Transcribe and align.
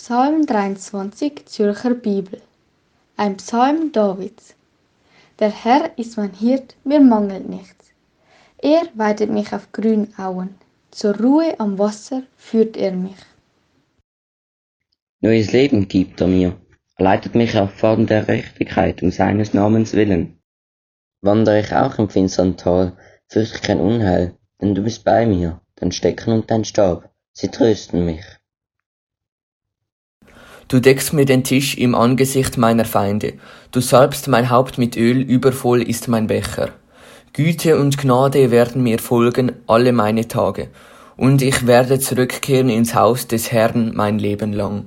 Psalm 0.00 0.46
23 0.46 1.44
Zürcher 1.46 1.92
Bibel 1.92 2.40
Ein 3.16 3.36
Psalm 3.38 3.90
Davids 3.90 4.54
Der 5.40 5.50
Herr 5.50 5.90
ist 5.98 6.16
mein 6.16 6.32
Hirt, 6.32 6.76
mir 6.84 7.00
mangelt 7.00 7.48
nichts. 7.48 7.90
Er 8.58 8.82
weidet 8.94 9.28
mich 9.28 9.52
auf 9.52 9.72
grünen 9.72 10.14
Auen, 10.16 10.54
zur 10.92 11.18
Ruhe 11.18 11.58
am 11.58 11.80
Wasser 11.80 12.22
führt 12.36 12.76
er 12.76 12.92
mich. 12.92 13.16
Neues 15.20 15.50
Leben 15.50 15.88
gibt 15.88 16.20
er 16.20 16.28
mir, 16.28 16.56
er 16.96 17.04
leitet 17.04 17.34
mich 17.34 17.58
auf 17.58 17.72
Pfaden 17.74 18.06
der 18.06 18.22
Gerechtigkeit 18.22 19.02
um 19.02 19.10
seines 19.10 19.52
Namens 19.52 19.94
willen. 19.94 20.38
Wandere 21.22 21.58
ich 21.58 21.74
auch 21.74 21.98
im 21.98 22.08
finstern 22.08 22.56
Tal, 22.56 22.96
fürchte 23.26 23.56
ich 23.56 23.62
kein 23.62 23.80
Unheil, 23.80 24.36
denn 24.60 24.76
du 24.76 24.82
bist 24.84 25.04
bei 25.04 25.26
mir, 25.26 25.60
dein 25.74 25.90
Stecken 25.90 26.32
und 26.34 26.52
dein 26.52 26.64
Stab, 26.64 27.10
sie 27.32 27.48
trösten 27.48 28.04
mich. 28.04 28.37
Du 30.68 30.80
deckst 30.80 31.14
mir 31.14 31.24
den 31.24 31.44
Tisch 31.44 31.78
im 31.78 31.94
Angesicht 31.94 32.58
meiner 32.58 32.84
Feinde, 32.84 33.32
du 33.72 33.80
salbst 33.80 34.28
mein 34.28 34.50
Haupt 34.50 34.76
mit 34.76 34.98
Öl, 34.98 35.22
übervoll 35.22 35.80
ist 35.80 36.08
mein 36.08 36.26
Becher. 36.26 36.68
Güte 37.32 37.78
und 37.78 37.96
Gnade 37.96 38.50
werden 38.50 38.82
mir 38.82 38.98
folgen 38.98 39.52
alle 39.66 39.92
meine 39.94 40.28
Tage, 40.28 40.68
und 41.16 41.40
ich 41.40 41.66
werde 41.66 41.98
zurückkehren 41.98 42.68
ins 42.68 42.94
Haus 42.94 43.26
des 43.26 43.50
Herrn 43.50 43.92
mein 43.94 44.18
Leben 44.18 44.52
lang. 44.52 44.84